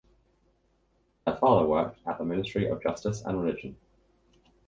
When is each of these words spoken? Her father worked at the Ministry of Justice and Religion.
Her 1.27 1.37
father 1.39 1.67
worked 1.67 1.99
at 2.07 2.17
the 2.17 2.25
Ministry 2.25 2.65
of 2.65 2.81
Justice 2.81 3.21
and 3.23 3.39
Religion. 3.39 3.77